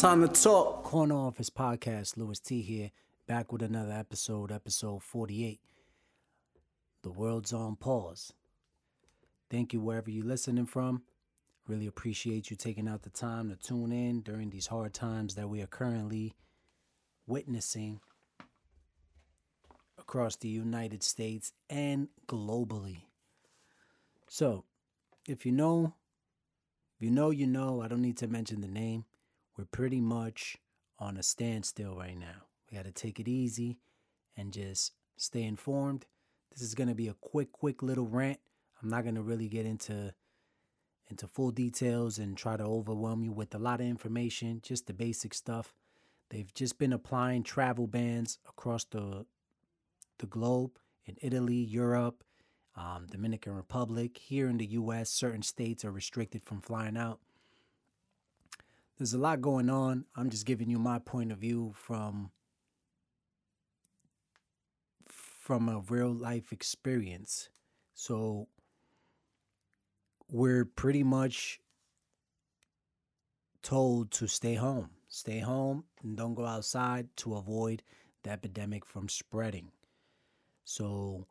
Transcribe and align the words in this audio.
Time 0.00 0.26
to 0.26 0.28
talk. 0.28 0.82
Corner 0.82 1.14
Office 1.14 1.50
Podcast, 1.50 2.16
Luis 2.16 2.40
T 2.40 2.60
here, 2.62 2.90
back 3.26 3.52
with 3.52 3.62
another 3.62 3.92
episode, 3.92 4.52
episode 4.52 5.02
48. 5.02 5.60
The 7.02 7.10
world's 7.10 7.52
on 7.52 7.76
pause. 7.76 8.32
Thank 9.50 9.72
you 9.72 9.80
wherever 9.80 10.10
you're 10.10 10.26
listening 10.26 10.66
from. 10.66 11.02
Really 11.66 11.86
appreciate 11.86 12.50
you 12.50 12.56
taking 12.56 12.88
out 12.88 13.02
the 13.02 13.10
time 13.10 13.48
to 13.48 13.56
tune 13.56 13.92
in 13.92 14.20
during 14.20 14.50
these 14.50 14.66
hard 14.66 14.92
times 14.92 15.36
that 15.36 15.48
we 15.48 15.62
are 15.62 15.66
currently 15.66 16.34
witnessing 17.26 18.00
across 19.98 20.36
the 20.36 20.48
United 20.48 21.02
States 21.02 21.52
and 21.70 22.08
globally. 22.26 23.02
So, 24.28 24.64
if 25.28 25.46
you 25.46 25.52
know, 25.52 25.94
if 26.96 27.04
you 27.04 27.10
know, 27.10 27.30
you 27.30 27.46
know, 27.46 27.80
I 27.80 27.88
don't 27.88 28.02
need 28.02 28.18
to 28.18 28.28
mention 28.28 28.60
the 28.60 28.68
name. 28.68 29.04
We're 29.56 29.64
pretty 29.64 30.00
much 30.00 30.56
on 30.98 31.16
a 31.16 31.22
standstill 31.22 31.96
right 31.96 32.18
now. 32.18 32.46
We 32.70 32.76
got 32.76 32.84
to 32.84 32.92
take 32.92 33.20
it 33.20 33.28
easy 33.28 33.78
and 34.36 34.52
just 34.52 34.92
stay 35.16 35.42
informed. 35.42 36.06
This 36.50 36.62
is 36.62 36.74
going 36.74 36.88
to 36.88 36.94
be 36.94 37.08
a 37.08 37.14
quick, 37.14 37.52
quick 37.52 37.82
little 37.82 38.06
rant. 38.06 38.40
I'm 38.82 38.88
not 38.88 39.02
going 39.02 39.14
to 39.14 39.22
really 39.22 39.48
get 39.48 39.66
into 39.66 40.12
into 41.10 41.26
full 41.26 41.50
details 41.50 42.18
and 42.18 42.36
try 42.36 42.56
to 42.56 42.64
overwhelm 42.64 43.22
you 43.22 43.30
with 43.30 43.54
a 43.54 43.58
lot 43.58 43.80
of 43.80 43.86
information, 43.86 44.60
just 44.62 44.86
the 44.86 44.94
basic 44.94 45.34
stuff. 45.34 45.74
They've 46.30 46.52
just 46.54 46.78
been 46.78 46.94
applying 46.94 47.42
travel 47.42 47.86
bans 47.86 48.38
across 48.48 48.84
the 48.84 49.26
the 50.18 50.26
globe 50.26 50.78
in 51.06 51.16
Italy, 51.20 51.56
Europe, 51.56 52.24
um, 52.76 53.06
Dominican 53.10 53.54
Republic. 53.54 54.16
Here 54.16 54.48
in 54.48 54.58
the 54.58 54.66
U.S., 54.66 55.10
certain 55.10 55.42
states 55.42 55.84
are 55.84 55.92
restricted 55.92 56.42
from 56.44 56.60
flying 56.60 56.96
out. 56.96 57.20
There's 58.98 59.14
a 59.14 59.18
lot 59.18 59.40
going 59.40 59.68
on. 59.68 60.04
I'm 60.16 60.30
just 60.30 60.46
giving 60.46 60.70
you 60.70 60.78
my 60.78 60.98
point 60.98 61.32
of 61.32 61.38
view 61.38 61.72
from 61.74 62.30
from 65.08 65.68
a 65.68 65.80
real 65.80 66.12
life 66.12 66.52
experience. 66.52 67.50
So 67.92 68.48
we're 70.30 70.64
pretty 70.64 71.02
much 71.02 71.60
told 73.62 74.10
to 74.12 74.26
stay 74.26 74.54
home. 74.54 74.90
Stay 75.08 75.40
home 75.40 75.84
and 76.02 76.16
don't 76.16 76.34
go 76.34 76.46
outside 76.46 77.08
to 77.16 77.34
avoid 77.34 77.82
the 78.22 78.30
epidemic 78.30 78.86
from 78.86 79.08
spreading. 79.08 79.72
So 80.64 81.26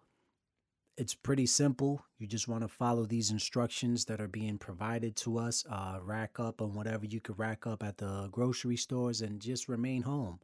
it's 0.97 1.15
pretty 1.15 1.45
simple. 1.45 2.05
You 2.19 2.27
just 2.27 2.47
want 2.47 2.61
to 2.61 2.67
follow 2.67 3.05
these 3.05 3.31
instructions 3.31 4.05
that 4.05 4.21
are 4.21 4.27
being 4.27 4.57
provided 4.57 5.15
to 5.17 5.39
us. 5.39 5.65
Uh, 5.69 5.99
rack 6.01 6.39
up 6.39 6.61
on 6.61 6.73
whatever 6.73 7.05
you 7.05 7.19
could 7.19 7.39
rack 7.39 7.65
up 7.65 7.83
at 7.83 7.97
the 7.97 8.29
grocery 8.31 8.77
stores 8.77 9.21
and 9.21 9.41
just 9.41 9.67
remain 9.67 10.03
home. 10.03 10.39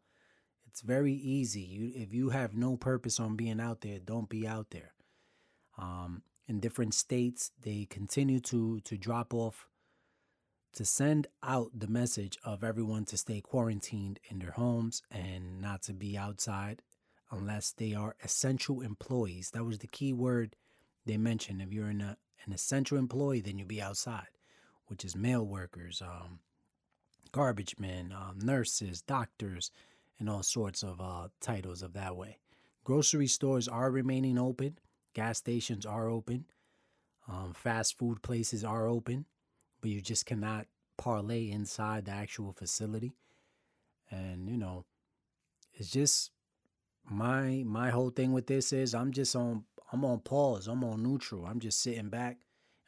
It's 0.67 0.81
very 0.81 1.13
easy. 1.13 1.61
You, 1.61 1.91
if 1.95 2.13
you 2.13 2.29
have 2.29 2.55
no 2.55 2.77
purpose 2.77 3.19
on 3.19 3.35
being 3.35 3.59
out 3.59 3.81
there, 3.81 3.99
don't 3.99 4.29
be 4.29 4.47
out 4.47 4.67
there. 4.71 4.93
Um, 5.77 6.23
in 6.47 6.59
different 6.59 6.93
states, 6.93 7.51
they 7.61 7.85
continue 7.89 8.39
to 8.41 8.79
to 8.81 8.97
drop 8.97 9.33
off 9.33 9.67
to 10.73 10.85
send 10.85 11.27
out 11.43 11.71
the 11.73 11.87
message 11.87 12.37
of 12.43 12.63
everyone 12.63 13.05
to 13.05 13.17
stay 13.17 13.41
quarantined 13.41 14.19
in 14.29 14.39
their 14.39 14.51
homes 14.51 15.01
and 15.11 15.61
not 15.61 15.81
to 15.83 15.93
be 15.93 16.17
outside 16.17 16.81
unless 17.31 17.71
they 17.71 17.93
are 17.93 18.15
essential 18.23 18.81
employees. 18.81 19.51
That 19.51 19.65
was 19.65 19.79
the 19.79 19.87
key 19.87 20.13
word 20.13 20.55
they 21.05 21.17
mentioned. 21.17 21.61
If 21.61 21.73
you're 21.73 21.89
in 21.89 22.01
a, 22.01 22.17
an 22.45 22.53
essential 22.53 22.97
employee, 22.97 23.41
then 23.41 23.57
you'll 23.57 23.67
be 23.67 23.81
outside, 23.81 24.27
which 24.87 25.05
is 25.05 25.15
mail 25.15 25.45
workers, 25.45 26.01
um, 26.01 26.39
garbage 27.31 27.75
men, 27.79 28.13
um, 28.15 28.39
nurses, 28.39 29.01
doctors, 29.01 29.71
and 30.19 30.29
all 30.29 30.43
sorts 30.43 30.83
of 30.83 30.99
uh, 30.99 31.27
titles 31.39 31.81
of 31.81 31.93
that 31.93 32.15
way. 32.15 32.39
Grocery 32.83 33.27
stores 33.27 33.67
are 33.67 33.91
remaining 33.91 34.37
open. 34.37 34.77
Gas 35.13 35.37
stations 35.37 35.85
are 35.85 36.09
open. 36.09 36.45
Um, 37.27 37.53
fast 37.53 37.97
food 37.97 38.21
places 38.23 38.63
are 38.63 38.87
open, 38.87 39.25
but 39.81 39.91
you 39.91 40.01
just 40.01 40.25
cannot 40.25 40.65
parlay 40.97 41.49
inside 41.51 42.05
the 42.05 42.11
actual 42.11 42.51
facility. 42.51 43.13
And 44.09 44.49
you 44.49 44.57
know, 44.57 44.85
it's 45.73 45.91
just 45.91 46.31
my 47.09 47.63
my 47.65 47.89
whole 47.89 48.09
thing 48.09 48.33
with 48.33 48.47
this 48.47 48.71
is 48.71 48.93
I'm 48.93 49.11
just 49.11 49.35
on 49.35 49.63
I'm 49.91 50.05
on 50.05 50.19
pause. 50.19 50.67
I'm 50.67 50.83
on 50.83 51.03
neutral. 51.03 51.45
I'm 51.45 51.59
just 51.59 51.81
sitting 51.81 52.09
back 52.09 52.37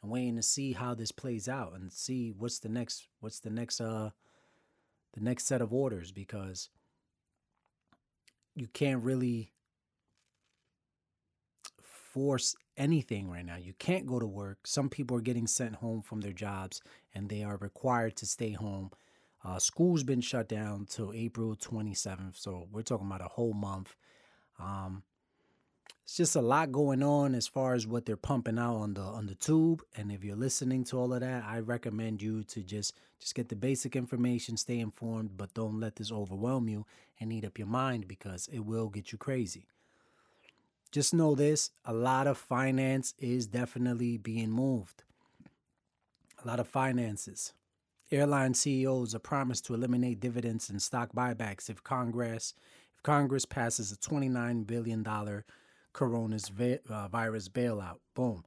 and 0.02 0.10
waiting 0.10 0.36
to 0.36 0.42
see 0.42 0.72
how 0.72 0.94
this 0.94 1.12
plays 1.12 1.48
out 1.48 1.74
and 1.74 1.92
see 1.92 2.32
what's 2.36 2.58
the 2.60 2.68
next 2.68 3.08
what's 3.20 3.40
the 3.40 3.50
next 3.50 3.80
uh 3.80 4.10
the 5.14 5.20
next 5.20 5.46
set 5.46 5.60
of 5.60 5.72
orders 5.72 6.12
because 6.12 6.70
you 8.54 8.66
can't 8.68 9.02
really 9.02 9.52
force 12.12 12.54
anything 12.76 13.30
right 13.30 13.44
now. 13.44 13.56
You 13.56 13.72
can't 13.78 14.06
go 14.06 14.18
to 14.18 14.26
work. 14.26 14.66
Some 14.66 14.88
people 14.88 15.16
are 15.16 15.22
getting 15.22 15.46
sent 15.46 15.76
home 15.76 16.02
from 16.02 16.20
their 16.20 16.32
jobs 16.32 16.82
and 17.14 17.28
they 17.28 17.42
are 17.42 17.56
required 17.56 18.16
to 18.16 18.26
stay 18.26 18.52
home. 18.52 18.90
Uh, 19.44 19.58
school's 19.58 20.04
been 20.04 20.20
shut 20.20 20.48
down 20.48 20.86
till 20.88 21.12
April 21.12 21.56
27th, 21.56 22.36
so 22.36 22.68
we're 22.70 22.82
talking 22.82 23.06
about 23.06 23.20
a 23.20 23.28
whole 23.28 23.52
month. 23.52 23.96
Um, 24.58 25.02
it's 26.04 26.16
just 26.16 26.36
a 26.36 26.42
lot 26.42 26.72
going 26.72 27.02
on 27.02 27.34
as 27.34 27.48
far 27.48 27.74
as 27.74 27.86
what 27.86 28.06
they're 28.06 28.16
pumping 28.16 28.58
out 28.58 28.76
on 28.76 28.94
the 28.94 29.00
on 29.00 29.26
the 29.26 29.34
tube. 29.34 29.82
And 29.96 30.12
if 30.12 30.22
you're 30.22 30.36
listening 30.36 30.84
to 30.84 30.98
all 30.98 31.12
of 31.12 31.20
that, 31.20 31.44
I 31.44 31.60
recommend 31.60 32.22
you 32.22 32.44
to 32.44 32.62
just 32.62 32.94
just 33.18 33.34
get 33.34 33.48
the 33.48 33.56
basic 33.56 33.94
information, 33.96 34.56
stay 34.56 34.80
informed, 34.80 35.36
but 35.36 35.54
don't 35.54 35.80
let 35.80 35.96
this 35.96 36.12
overwhelm 36.12 36.68
you 36.68 36.86
and 37.20 37.32
eat 37.32 37.44
up 37.44 37.58
your 37.58 37.68
mind 37.68 38.08
because 38.08 38.48
it 38.52 38.60
will 38.60 38.88
get 38.88 39.12
you 39.12 39.18
crazy. 39.18 39.66
Just 40.90 41.14
know 41.14 41.34
this: 41.34 41.70
a 41.84 41.92
lot 41.92 42.26
of 42.26 42.36
finance 42.36 43.14
is 43.18 43.46
definitely 43.46 44.18
being 44.18 44.50
moved. 44.50 45.04
A 46.44 46.46
lot 46.46 46.60
of 46.60 46.68
finances. 46.68 47.52
Airline 48.12 48.54
CEOs 48.54 49.14
are 49.14 49.20
promised 49.20 49.64
to 49.66 49.74
eliminate 49.74 50.20
dividends 50.20 50.68
and 50.68 50.82
stock 50.82 51.12
buybacks 51.14 51.70
if 51.70 51.82
Congress 51.82 52.54
if 52.94 53.02
Congress 53.02 53.46
passes 53.46 53.90
a 53.90 53.96
$29 53.96 54.66
billion 54.66 55.02
coronavirus 55.94 56.82
uh, 56.90 57.08
bailout. 57.08 57.96
Boom. 58.14 58.44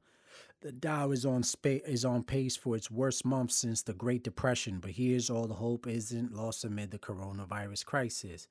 The 0.60 0.72
Dow 0.72 1.10
is 1.10 1.26
on 1.26 1.42
spa- 1.42 1.84
is 1.86 2.04
on 2.04 2.22
pace 2.22 2.56
for 2.56 2.76
its 2.76 2.90
worst 2.90 3.24
month 3.24 3.52
since 3.52 3.82
the 3.82 3.92
Great 3.92 4.24
Depression, 4.24 4.78
but 4.80 4.92
here's 4.92 5.28
all 5.30 5.46
the 5.46 5.54
hope 5.54 5.86
isn't 5.86 6.32
lost 6.32 6.64
amid 6.64 6.90
the 6.90 6.98
coronavirus 6.98 7.84
crisis. 7.84 8.48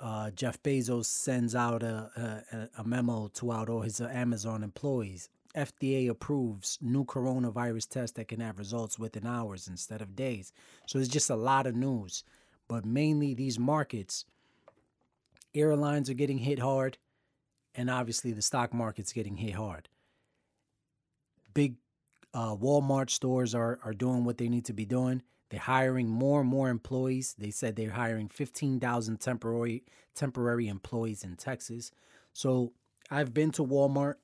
Uh, 0.00 0.30
Jeff 0.30 0.62
Bezos 0.62 1.06
sends 1.06 1.54
out 1.54 1.82
a, 1.82 2.40
a, 2.52 2.80
a 2.80 2.84
memo 2.84 3.28
to 3.34 3.52
out 3.52 3.68
all 3.68 3.82
his 3.82 4.00
Amazon 4.00 4.62
employees. 4.62 5.28
FDA 5.58 6.08
approves 6.08 6.78
new 6.80 7.04
coronavirus 7.04 7.88
test 7.88 8.14
that 8.14 8.28
can 8.28 8.40
have 8.40 8.58
results 8.58 8.98
within 8.98 9.26
hours 9.26 9.68
instead 9.68 10.00
of 10.00 10.16
days. 10.16 10.52
So 10.86 10.98
it's 10.98 11.08
just 11.08 11.30
a 11.30 11.36
lot 11.36 11.66
of 11.66 11.74
news, 11.74 12.24
but 12.68 12.84
mainly 12.84 13.34
these 13.34 13.58
markets 13.58 14.24
airlines 15.54 16.08
are 16.08 16.14
getting 16.14 16.38
hit 16.38 16.58
hard, 16.58 16.98
and 17.74 17.90
obviously 17.90 18.32
the 18.32 18.42
stock 18.42 18.72
market's 18.72 19.12
getting 19.12 19.36
hit 19.36 19.54
hard. 19.54 19.88
Big 21.54 21.76
uh, 22.34 22.54
Walmart 22.54 23.10
stores 23.10 23.54
are, 23.54 23.78
are 23.82 23.92
doing 23.92 24.24
what 24.24 24.38
they 24.38 24.48
need 24.48 24.66
to 24.66 24.72
be 24.72 24.84
doing. 24.84 25.22
They're 25.50 25.60
hiring 25.60 26.08
more 26.08 26.40
and 26.40 26.48
more 26.48 26.68
employees. 26.68 27.34
They 27.38 27.50
said 27.50 27.74
they're 27.74 27.90
hiring 27.90 28.28
15,000 28.28 29.18
temporary 29.18 29.84
temporary 30.14 30.68
employees 30.68 31.24
in 31.24 31.36
Texas. 31.36 31.90
So 32.32 32.72
I've 33.10 33.32
been 33.32 33.50
to 33.52 33.64
Walmart. 33.64 34.14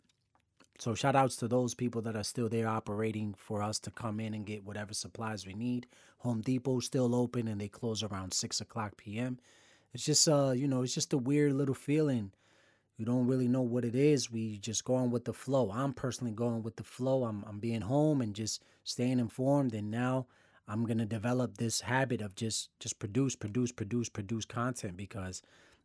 So 0.78 0.94
shout 0.94 1.14
outs 1.14 1.36
to 1.36 1.48
those 1.48 1.74
people 1.74 2.02
that 2.02 2.16
are 2.16 2.24
still 2.24 2.48
there 2.48 2.68
operating 2.68 3.34
for 3.38 3.62
us 3.62 3.78
to 3.80 3.90
come 3.90 4.18
in 4.18 4.34
and 4.34 4.44
get 4.44 4.64
whatever 4.64 4.92
supplies 4.92 5.46
we 5.46 5.54
need. 5.54 5.86
Home 6.18 6.40
Depot 6.40 6.80
still 6.80 7.14
open 7.14 7.46
and 7.46 7.60
they 7.60 7.68
close 7.68 8.02
around 8.02 8.34
six 8.34 8.60
o'clock 8.60 8.96
p.m. 8.96 9.38
It's 9.92 10.04
just 10.04 10.28
uh, 10.28 10.50
you 10.50 10.66
know, 10.66 10.82
it's 10.82 10.94
just 10.94 11.12
a 11.12 11.18
weird 11.18 11.52
little 11.52 11.74
feeling. 11.74 12.32
We 12.98 13.04
don't 13.04 13.26
really 13.26 13.48
know 13.48 13.62
what 13.62 13.84
it 13.84 13.94
is. 13.94 14.30
We 14.30 14.58
just 14.58 14.84
going 14.84 15.10
with 15.10 15.24
the 15.24 15.32
flow. 15.32 15.70
I'm 15.72 15.92
personally 15.92 16.32
going 16.32 16.62
with 16.62 16.76
the 16.76 16.84
flow. 16.84 17.24
I'm 17.24 17.44
I'm 17.48 17.60
being 17.60 17.82
home 17.82 18.20
and 18.20 18.34
just 18.34 18.62
staying 18.82 19.20
informed 19.20 19.74
and 19.74 19.90
now 19.90 20.26
I'm 20.66 20.86
to 20.98 21.04
develop 21.04 21.56
this 21.56 21.82
habit 21.82 22.20
of 22.20 22.34
just 22.34 22.70
just 22.80 22.98
produce, 22.98 23.36
produce, 23.36 23.70
produce, 23.70 24.08
produce 24.08 24.44
content 24.44 24.96
because 24.96 25.42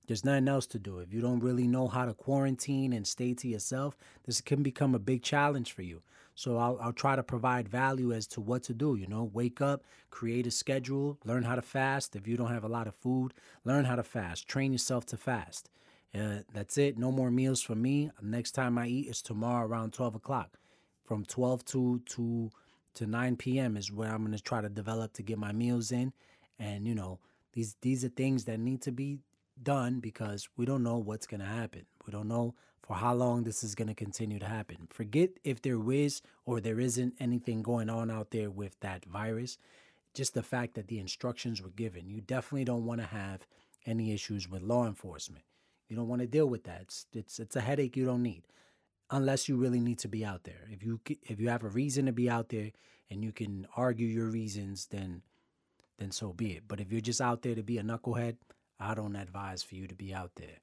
there's 0.09 0.25
nothing 0.25 0.47
else 0.47 0.65
to 0.65 0.79
do. 0.79 0.97
If 0.97 1.13
you 1.13 1.21
don't 1.21 1.39
really 1.39 1.67
know 1.67 1.88
how 1.88 2.06
to 2.06 2.15
quarantine 2.15 2.94
and 2.94 3.06
stay 3.06 3.35
to 3.35 3.47
yourself, 3.47 3.95
this 4.25 4.41
can 4.41 4.63
become 4.63 4.95
a 4.95 5.00
big 5.00 5.21
challenge 5.21 5.71
for 5.71 5.83
you. 5.83 6.01
So 6.33 6.57
I'll, 6.57 6.79
I'll 6.81 6.94
try 6.94 7.15
to 7.15 7.21
provide 7.21 7.69
value 7.69 8.11
as 8.11 8.25
to 8.29 8.41
what 8.41 8.63
to 8.63 8.73
do. 8.73 8.95
You 8.95 9.06
know, 9.06 9.29
wake 9.31 9.61
up, 9.61 9.83
create 10.09 10.47
a 10.47 10.51
schedule, 10.51 11.19
learn 11.25 11.44
how 11.44 11.53
to 11.53 11.61
fast. 11.61 12.15
If 12.15 12.27
you 12.27 12.38
don't 12.38 12.51
have 12.51 12.63
a 12.63 12.67
lot 12.67 12.88
of 12.88 12.95
food, 12.95 13.35
learn 13.65 13.85
how 13.85 13.97
to 13.97 14.03
fast. 14.03 14.47
Train 14.47 14.71
yourself 14.71 15.06
to 15.07 15.17
fast. 15.17 15.69
Uh, 16.15 16.39
that's 16.56 16.79
it. 16.79 16.97
No 16.97 17.11
more 17.11 17.29
meals 17.29 17.61
for 17.61 17.75
me. 17.75 18.09
Next 18.19 18.53
time 18.53 18.79
I 18.79 18.88
eat 18.88 19.09
is 19.09 19.21
tomorrow 19.21 19.67
around 19.67 19.94
12 19.94 20.15
o'clock. 20.15 20.57
From 21.03 21.23
12 21.23 21.65
to 21.65 22.01
to 22.06 22.50
to 22.95 23.06
9 23.06 23.35
p.m. 23.35 23.77
is 23.77 23.91
where 23.91 24.11
I'm 24.11 24.23
gonna 24.23 24.39
try 24.39 24.59
to 24.61 24.69
develop 24.69 25.13
to 25.13 25.21
get 25.21 25.38
my 25.38 25.51
meals 25.51 25.91
in, 25.91 26.13
And 26.57 26.88
you 26.88 26.95
know, 26.95 27.19
these 27.53 27.75
these 27.81 28.03
are 28.03 28.09
things 28.09 28.45
that 28.45 28.59
need 28.59 28.81
to 28.81 28.91
be 28.91 29.19
done 29.63 30.00
because 30.00 30.47
we 30.57 30.65
don't 30.65 30.83
know 30.83 30.97
what's 30.97 31.27
going 31.27 31.41
to 31.41 31.45
happen. 31.45 31.85
We 32.06 32.11
don't 32.11 32.27
know 32.27 32.56
for 32.81 32.95
how 32.95 33.13
long 33.13 33.44
this 33.44 33.63
is 33.63 33.75
going 33.75 33.88
to 33.88 33.94
continue 33.94 34.39
to 34.39 34.45
happen. 34.45 34.88
Forget 34.89 35.31
if 35.44 35.61
there 35.61 35.91
is 35.91 36.21
or 36.45 36.59
there 36.59 36.79
isn't 36.79 37.13
anything 37.19 37.61
going 37.61 37.89
on 37.89 38.09
out 38.09 38.31
there 38.31 38.50
with 38.50 38.79
that 38.79 39.06
virus. 39.06 39.57
Just 40.13 40.33
the 40.33 40.44
fact 40.44 40.73
that 40.75 40.88
the 40.88 41.00
instructions 41.00 41.61
were 41.61 41.69
given. 41.69 42.09
You 42.09 42.21
definitely 42.21 42.65
don't 42.65 42.85
want 42.85 43.01
to 43.01 43.07
have 43.07 43.45
any 43.85 44.11
issues 44.11 44.50
with 44.50 44.63
law 44.63 44.88
enforcement. 44.88 45.44
You 45.88 45.95
don't 45.95 46.07
want 46.07 46.21
to 46.21 46.27
deal 46.27 46.47
with 46.47 46.63
that. 46.63 46.81
It's, 46.81 47.06
it's 47.13 47.39
it's 47.39 47.56
a 47.56 47.61
headache 47.61 47.95
you 47.95 48.06
don't 48.06 48.23
need 48.23 48.44
unless 49.11 49.50
you 49.50 49.57
really 49.57 49.79
need 49.79 50.00
to 50.00 50.07
be 50.07 50.23
out 50.23 50.44
there. 50.44 50.67
If 50.71 50.83
you 50.83 51.00
if 51.27 51.39
you 51.39 51.50
have 51.50 51.63
a 51.63 51.69
reason 51.69 52.06
to 52.06 52.11
be 52.11 52.29
out 52.29 52.50
there 52.50 52.71
and 53.09 53.23
you 53.23 53.31
can 53.31 53.67
argue 53.75 54.07
your 54.07 54.27
reasons, 54.27 54.88
then 54.88 55.21
then 55.97 56.11
so 56.11 56.33
be 56.33 56.53
it. 56.53 56.63
But 56.67 56.79
if 56.79 56.91
you're 56.91 57.01
just 57.01 57.21
out 57.21 57.41
there 57.41 57.56
to 57.56 57.63
be 57.63 57.77
a 57.77 57.83
knucklehead, 57.83 58.38
I 58.80 58.94
don't 58.94 59.16
advise 59.16 59.62
for 59.64 59.76
you 59.76 59.88
to 59.88 59.96
be 59.96 60.14
out 60.14 60.31
there. 60.36 60.62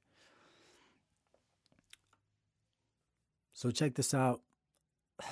So 3.53 3.71
check 3.71 3.95
this 3.95 4.13
out. 4.13 4.41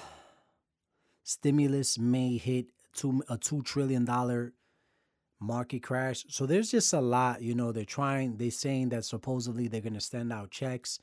Stimulus 1.24 1.98
may 1.98 2.38
hit 2.38 2.68
two 2.94 3.24
a 3.30 3.38
two 3.38 3.62
trillion 3.64 4.06
dollar 4.06 4.54
market 5.40 5.84
crash. 5.84 6.26
So 6.30 6.46
there's 6.46 6.72
just 6.72 6.94
a 6.94 7.02
lot, 7.02 7.42
you 7.42 7.54
know, 7.56 7.72
they're 7.72 7.86
trying, 7.86 8.38
they're 8.38 8.52
saying 8.52 8.90
that 8.90 9.06
supposedly 9.06 9.68
they're 9.68 9.82
gonna 9.82 10.02
send 10.02 10.32
out 10.32 10.52
checks 10.52 11.00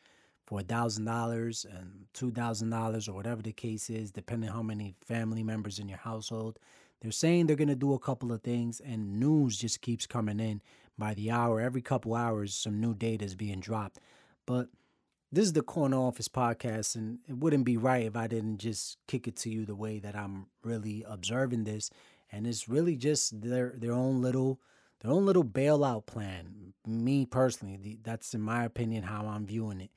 for 0.46 0.61
a 0.61 0.62
thousand 0.64 1.05
dollars 1.05 1.64
and 1.70 2.06
two 2.12 2.31
thousand 2.31 2.70
dollars 2.70 3.08
or 3.08 3.14
whatever 3.14 3.43
the 3.43 3.52
case 3.52 3.90
is, 3.90 4.11
depending 4.11 4.50
how 4.50 4.62
many 4.62 4.94
family 5.05 5.43
members 5.43 5.79
in 5.79 5.88
your 5.88 5.99
household. 5.99 6.58
They're 7.02 7.10
saying 7.10 7.46
they're 7.46 7.56
gonna 7.56 7.75
do 7.75 7.94
a 7.94 7.99
couple 7.99 8.32
of 8.32 8.43
things, 8.43 8.81
and 8.81 9.19
news 9.19 9.58
just 9.58 9.81
keeps 9.81 10.06
coming 10.06 10.38
in 10.38 10.62
by 10.96 11.14
the 11.14 11.32
hour. 11.32 11.60
Every 11.60 11.82
couple 11.82 12.14
hours, 12.14 12.54
some 12.54 12.81
new 12.81 12.94
data 12.94 13.25
is 13.25 13.34
being 13.34 13.58
dropped. 13.58 13.99
But 14.46 14.69
this 15.32 15.46
is 15.46 15.52
the 15.52 15.62
corner 15.62 15.96
office 15.96 16.28
podcast, 16.28 16.94
and 16.94 17.19
it 17.28 17.38
wouldn't 17.38 17.64
be 17.64 17.76
right 17.76 18.06
if 18.06 18.16
I 18.16 18.28
didn't 18.28 18.58
just 18.58 18.99
kick 19.08 19.26
it 19.26 19.34
to 19.38 19.50
you 19.50 19.66
the 19.66 19.75
way 19.75 19.99
that 19.99 20.14
I'm 20.14 20.46
really 20.62 21.04
observing 21.08 21.64
this. 21.64 21.90
And 22.31 22.46
it's 22.46 22.69
really 22.69 22.96
just 22.96 23.40
their 23.40 23.75
their 23.76 23.93
own 23.93 24.22
little 24.22 24.60
their 25.00 25.10
own 25.10 25.26
little 25.26 25.44
bailout 25.44 26.06
plan. 26.06 26.72
Me 26.87 27.26
personally, 27.26 27.98
that's 28.05 28.32
in 28.32 28.40
my 28.40 28.64
opinion 28.64 29.02
how 29.02 29.26
I'm 29.26 29.44
viewing 29.44 29.81
it 29.81 29.90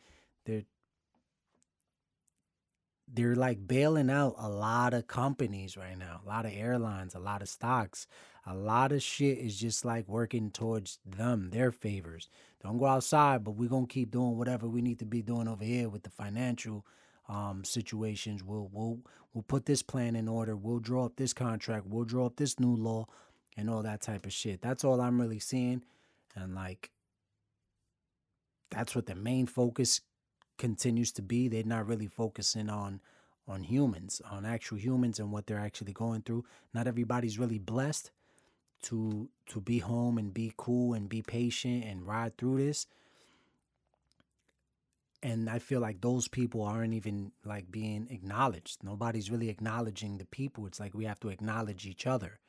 they're 3.11 3.35
like 3.35 3.67
bailing 3.67 4.09
out 4.09 4.35
a 4.37 4.49
lot 4.49 4.93
of 4.93 5.07
companies 5.07 5.77
right 5.77 5.97
now, 5.97 6.21
a 6.23 6.27
lot 6.27 6.45
of 6.45 6.53
airlines, 6.53 7.15
a 7.15 7.19
lot 7.19 7.41
of 7.41 7.49
stocks. 7.49 8.07
A 8.47 8.53
lot 8.53 8.91
of 8.91 9.01
shit 9.01 9.39
is 9.39 9.59
just 9.59 9.85
like 9.85 10.07
working 10.07 10.51
towards 10.51 10.99
them, 11.03 11.49
their 11.49 11.71
favors. 11.71 12.29
Don't 12.61 12.77
go 12.77 12.85
outside, 12.85 13.43
but 13.43 13.51
we're 13.51 13.69
gonna 13.69 13.87
keep 13.87 14.11
doing 14.11 14.37
whatever 14.37 14.67
we 14.67 14.81
need 14.81 14.99
to 14.99 15.05
be 15.05 15.23
doing 15.23 15.47
over 15.47 15.63
here 15.63 15.89
with 15.89 16.03
the 16.03 16.11
financial 16.11 16.85
um, 17.27 17.63
situations. 17.63 18.43
We'll 18.43 18.69
we'll 18.71 18.99
we'll 19.33 19.43
put 19.43 19.65
this 19.65 19.81
plan 19.81 20.15
in 20.15 20.27
order. 20.27 20.55
We'll 20.55 20.79
draw 20.79 21.05
up 21.05 21.15
this 21.15 21.33
contract. 21.33 21.87
We'll 21.87 22.05
draw 22.05 22.27
up 22.27 22.35
this 22.35 22.59
new 22.59 22.75
law, 22.75 23.07
and 23.57 23.67
all 23.69 23.81
that 23.81 24.01
type 24.01 24.27
of 24.27 24.33
shit. 24.33 24.61
That's 24.61 24.83
all 24.83 25.01
I'm 25.01 25.19
really 25.19 25.39
seeing, 25.39 25.83
and 26.35 26.53
like 26.53 26.91
that's 28.69 28.95
what 28.95 29.07
the 29.07 29.15
main 29.15 29.47
focus 29.47 30.01
continues 30.57 31.11
to 31.13 31.21
be. 31.21 31.47
They're 31.47 31.63
not 31.63 31.87
really 31.87 32.07
focusing 32.07 32.69
on 32.69 33.01
on 33.47 33.63
humans, 33.63 34.21
on 34.31 34.45
actual 34.45 34.77
humans 34.77 35.19
and 35.19 35.31
what 35.31 35.45
they're 35.45 35.59
actually 35.59 35.93
going 35.93 36.21
through. 36.23 36.43
Not 36.73 36.87
everybody's 36.87 37.37
really 37.37 37.59
blessed 37.59 38.11
to 38.83 39.29
to 39.47 39.61
be 39.61 39.79
home 39.79 40.17
and 40.17 40.33
be 40.33 40.53
cool 40.57 40.93
and 40.93 41.09
be 41.09 41.21
patient 41.21 41.83
and 41.85 42.07
ride 42.07 42.37
through 42.37 42.57
this. 42.57 42.87
And 45.23 45.49
I 45.49 45.57
feel 45.59 45.79
like 45.79 46.01
those 46.01 46.27
people 46.27 46.61
aren't 46.61 46.93
even 46.93 47.31
like 47.43 47.71
being 47.71 48.07
acknowledged. 48.11 48.83
Nobody's 48.83 49.31
really 49.31 49.49
acknowledging 49.49 50.17
the 50.17 50.25
people. 50.25 50.67
It's 50.67 50.79
like 50.79 50.93
we 50.93 51.05
have 51.05 51.19
to 51.21 51.29
acknowledge 51.29 51.87
each 51.87 52.05
other 52.05 52.39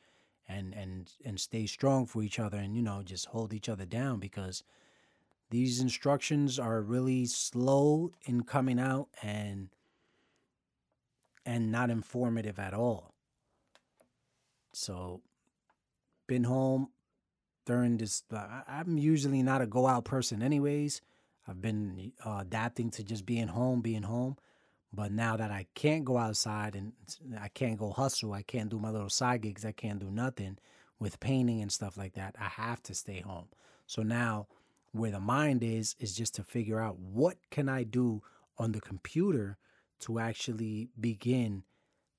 and 0.48 0.74
and 0.74 1.12
and 1.24 1.40
stay 1.40 1.66
strong 1.66 2.06
for 2.06 2.22
each 2.22 2.38
other 2.38 2.58
and 2.58 2.76
you 2.76 2.82
know 2.82 3.02
just 3.02 3.26
hold 3.26 3.52
each 3.52 3.68
other 3.68 3.84
down 3.84 4.18
because 4.18 4.62
these 5.50 5.80
instructions 5.80 6.58
are 6.58 6.82
really 6.82 7.26
slow 7.26 8.12
in 8.24 8.42
coming 8.42 8.78
out 8.78 9.08
and 9.22 9.68
and 11.44 11.70
not 11.70 11.90
informative 11.90 12.58
at 12.58 12.74
all. 12.74 13.14
So 14.72 15.22
been 16.26 16.44
home 16.44 16.88
during 17.64 17.96
this 17.96 18.24
I'm 18.68 18.98
usually 18.98 19.42
not 19.42 19.62
a 19.62 19.66
go 19.66 19.86
out 19.86 20.04
person 20.04 20.42
anyways. 20.42 21.00
I've 21.48 21.62
been 21.62 22.12
uh, 22.24 22.38
adapting 22.40 22.90
to 22.92 23.04
just 23.04 23.24
being 23.24 23.48
home, 23.48 23.80
being 23.80 24.02
home. 24.02 24.36
But 24.92 25.12
now 25.12 25.36
that 25.36 25.50
I 25.50 25.66
can't 25.74 26.04
go 26.04 26.16
outside 26.16 26.74
and 26.74 26.92
I 27.38 27.48
can't 27.48 27.78
go 27.78 27.90
hustle, 27.90 28.32
I 28.32 28.42
can't 28.42 28.70
do 28.70 28.78
my 28.78 28.90
little 28.90 29.10
side 29.10 29.42
gigs, 29.42 29.64
I 29.64 29.72
can't 29.72 29.98
do 29.98 30.10
nothing 30.10 30.58
with 30.98 31.20
painting 31.20 31.60
and 31.60 31.70
stuff 31.70 31.96
like 31.96 32.14
that. 32.14 32.34
I 32.40 32.48
have 32.48 32.82
to 32.84 32.94
stay 32.94 33.20
home. 33.20 33.48
So 33.86 34.02
now 34.02 34.46
where 34.98 35.10
the 35.10 35.20
mind 35.20 35.62
is 35.62 35.94
is 35.98 36.14
just 36.14 36.34
to 36.34 36.42
figure 36.42 36.80
out 36.80 36.98
what 36.98 37.36
can 37.50 37.68
I 37.68 37.84
do 37.84 38.22
on 38.58 38.72
the 38.72 38.80
computer 38.80 39.58
to 40.00 40.18
actually 40.18 40.88
begin 41.00 41.62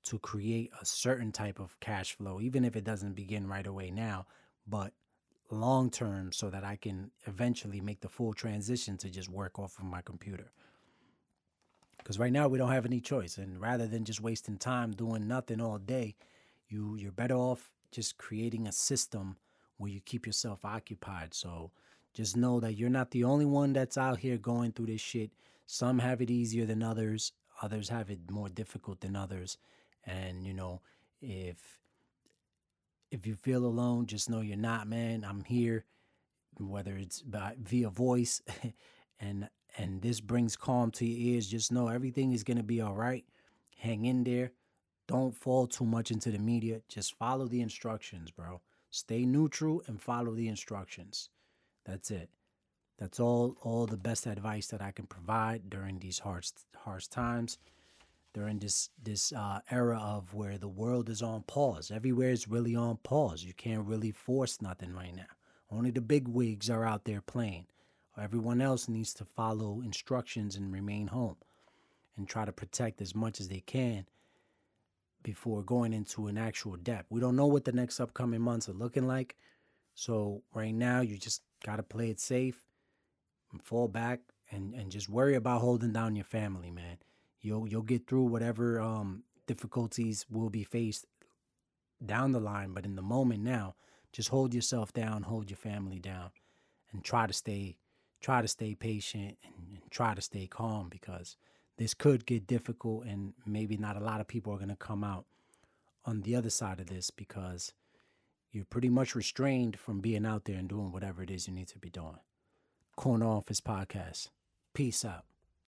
to 0.04 0.18
create 0.18 0.70
a 0.80 0.84
certain 0.84 1.32
type 1.32 1.60
of 1.60 1.78
cash 1.80 2.14
flow 2.14 2.40
even 2.40 2.64
if 2.64 2.76
it 2.76 2.84
doesn't 2.84 3.14
begin 3.14 3.46
right 3.46 3.66
away 3.66 3.90
now 3.90 4.26
but 4.66 4.92
long 5.50 5.90
term 5.90 6.32
so 6.32 6.50
that 6.50 6.64
I 6.64 6.76
can 6.76 7.10
eventually 7.26 7.80
make 7.80 8.00
the 8.00 8.08
full 8.08 8.32
transition 8.32 8.96
to 8.98 9.08
just 9.08 9.28
work 9.28 9.58
off 9.58 9.78
of 9.78 9.84
my 9.84 10.02
computer. 10.02 10.50
Because 11.96 12.18
right 12.18 12.32
now 12.32 12.48
we 12.48 12.58
don't 12.58 12.70
have 12.70 12.86
any 12.86 13.00
choice 13.00 13.38
and 13.38 13.60
rather 13.60 13.86
than 13.86 14.04
just 14.04 14.20
wasting 14.20 14.56
time 14.56 14.92
doing 14.92 15.26
nothing 15.26 15.60
all 15.60 15.78
day 15.78 16.14
you 16.68 16.96
you're 16.96 17.12
better 17.12 17.34
off 17.34 17.70
just 17.90 18.18
creating 18.18 18.66
a 18.66 18.72
system 18.72 19.36
where 19.78 19.90
you 19.90 20.00
keep 20.00 20.26
yourself 20.26 20.64
occupied. 20.64 21.34
So 21.34 21.70
just 22.18 22.36
know 22.36 22.58
that 22.58 22.72
you're 22.72 22.90
not 22.90 23.12
the 23.12 23.22
only 23.22 23.44
one 23.44 23.72
that's 23.72 23.96
out 23.96 24.18
here 24.18 24.36
going 24.36 24.72
through 24.72 24.86
this 24.86 25.00
shit. 25.00 25.30
Some 25.66 26.00
have 26.00 26.20
it 26.20 26.32
easier 26.32 26.66
than 26.66 26.82
others, 26.82 27.30
others 27.62 27.88
have 27.90 28.10
it 28.10 28.28
more 28.28 28.48
difficult 28.48 28.98
than 28.98 29.14
others. 29.14 29.56
And 30.04 30.44
you 30.44 30.52
know, 30.52 30.80
if 31.22 31.78
if 33.12 33.24
you 33.24 33.36
feel 33.36 33.64
alone, 33.64 34.06
just 34.06 34.28
know 34.28 34.40
you're 34.40 34.56
not, 34.56 34.88
man. 34.88 35.24
I'm 35.24 35.44
here, 35.44 35.84
whether 36.58 36.96
it's 36.96 37.22
by, 37.22 37.54
via 37.62 37.88
voice, 37.88 38.42
and 39.20 39.48
and 39.76 40.02
this 40.02 40.20
brings 40.20 40.56
calm 40.56 40.90
to 40.90 41.06
your 41.06 41.34
ears. 41.34 41.46
Just 41.46 41.70
know 41.70 41.86
everything 41.86 42.32
is 42.32 42.42
gonna 42.42 42.64
be 42.64 42.80
all 42.80 42.96
right. 42.96 43.24
Hang 43.76 44.06
in 44.06 44.24
there. 44.24 44.50
Don't 45.06 45.36
fall 45.36 45.68
too 45.68 45.86
much 45.86 46.10
into 46.10 46.32
the 46.32 46.40
media. 46.40 46.80
Just 46.88 47.14
follow 47.16 47.46
the 47.46 47.60
instructions, 47.60 48.32
bro. 48.32 48.60
Stay 48.90 49.24
neutral 49.24 49.84
and 49.86 50.02
follow 50.02 50.34
the 50.34 50.48
instructions. 50.48 51.30
That's 51.88 52.10
it. 52.10 52.28
That's 52.98 53.18
all 53.18 53.56
all 53.62 53.86
the 53.86 53.96
best 53.96 54.26
advice 54.26 54.66
that 54.68 54.82
I 54.82 54.90
can 54.90 55.06
provide 55.06 55.70
during 55.70 55.98
these 55.98 56.18
harsh 56.18 56.50
harsh 56.76 57.06
times. 57.06 57.58
During 58.34 58.58
this 58.58 58.90
this 59.02 59.32
uh, 59.32 59.60
era 59.70 59.98
of 59.98 60.34
where 60.34 60.58
the 60.58 60.68
world 60.68 61.08
is 61.08 61.22
on 61.22 61.42
pause, 61.44 61.90
everywhere 61.90 62.30
is 62.30 62.46
really 62.46 62.76
on 62.76 62.98
pause. 62.98 63.42
You 63.42 63.54
can't 63.54 63.86
really 63.86 64.10
force 64.10 64.60
nothing 64.60 64.92
right 64.92 65.16
now. 65.16 65.32
Only 65.70 65.90
the 65.90 66.02
big 66.02 66.28
wigs 66.28 66.68
are 66.68 66.84
out 66.84 67.04
there 67.04 67.22
playing. 67.22 67.66
Everyone 68.20 68.60
else 68.60 68.88
needs 68.88 69.14
to 69.14 69.24
follow 69.24 69.80
instructions 69.80 70.56
and 70.56 70.72
remain 70.72 71.06
home, 71.06 71.36
and 72.16 72.28
try 72.28 72.44
to 72.44 72.52
protect 72.52 73.00
as 73.00 73.14
much 73.14 73.40
as 73.40 73.48
they 73.48 73.60
can 73.60 74.06
before 75.22 75.62
going 75.62 75.92
into 75.92 76.26
an 76.26 76.36
actual 76.36 76.76
depth. 76.76 77.06
We 77.10 77.20
don't 77.20 77.36
know 77.36 77.46
what 77.46 77.64
the 77.64 77.72
next 77.72 78.00
upcoming 78.00 78.40
months 78.40 78.68
are 78.68 78.72
looking 78.72 79.06
like. 79.06 79.36
So 79.98 80.44
right 80.54 80.72
now, 80.72 81.00
you 81.00 81.18
just 81.18 81.42
gotta 81.66 81.82
play 81.82 82.08
it 82.08 82.20
safe 82.20 82.68
and 83.50 83.60
fall 83.60 83.88
back 83.88 84.20
and, 84.48 84.72
and 84.72 84.92
just 84.92 85.08
worry 85.08 85.34
about 85.34 85.60
holding 85.60 85.92
down 85.92 86.14
your 86.14 86.24
family, 86.24 86.70
man. 86.70 86.98
You'll 87.40 87.68
you'll 87.68 87.82
get 87.82 88.06
through 88.06 88.26
whatever 88.26 88.80
um, 88.80 89.24
difficulties 89.48 90.24
will 90.30 90.50
be 90.50 90.62
faced 90.62 91.06
down 92.06 92.30
the 92.30 92.38
line, 92.38 92.74
but 92.74 92.84
in 92.84 92.94
the 92.94 93.02
moment 93.02 93.42
now, 93.42 93.74
just 94.12 94.28
hold 94.28 94.54
yourself 94.54 94.92
down, 94.92 95.22
hold 95.24 95.50
your 95.50 95.56
family 95.56 95.98
down, 95.98 96.30
and 96.92 97.02
try 97.02 97.26
to 97.26 97.32
stay 97.32 97.76
try 98.20 98.40
to 98.40 98.46
stay 98.46 98.76
patient 98.76 99.36
and, 99.42 99.78
and 99.82 99.90
try 99.90 100.14
to 100.14 100.22
stay 100.22 100.46
calm 100.46 100.88
because 100.88 101.36
this 101.76 101.92
could 101.92 102.24
get 102.24 102.46
difficult 102.46 103.04
and 103.04 103.32
maybe 103.44 103.76
not 103.76 103.96
a 103.96 104.04
lot 104.04 104.20
of 104.20 104.28
people 104.28 104.54
are 104.54 104.58
gonna 104.58 104.76
come 104.76 105.02
out 105.02 105.24
on 106.04 106.20
the 106.20 106.36
other 106.36 106.50
side 106.50 106.78
of 106.78 106.86
this 106.86 107.10
because 107.10 107.72
you're 108.52 108.64
pretty 108.64 108.88
much 108.88 109.14
restrained 109.14 109.78
from 109.78 110.00
being 110.00 110.26
out 110.26 110.44
there 110.44 110.56
and 110.56 110.68
doing 110.68 110.92
whatever 110.92 111.22
it 111.22 111.30
is 111.30 111.46
you 111.46 111.54
need 111.54 111.68
to 111.68 111.78
be 111.78 111.90
doing. 111.90 112.18
Corner 112.96 113.26
Office 113.26 113.60
Podcast. 113.60 114.28
Peace 114.74 115.04
out. 115.04 115.27